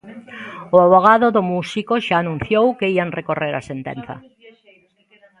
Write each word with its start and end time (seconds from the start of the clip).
O 0.75 0.77
avogado 0.85 1.27
do 1.35 1.41
músico 1.51 1.93
xa 2.05 2.15
anunciou 2.19 2.65
que 2.79 2.91
ían 2.95 3.15
recorrer 3.19 3.53
a 3.55 3.65
sentenza. 3.71 4.15